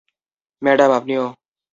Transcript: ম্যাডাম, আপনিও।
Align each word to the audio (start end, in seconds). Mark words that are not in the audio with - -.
ম্যাডাম, 0.61 0.91
আপনিও। 0.91 1.23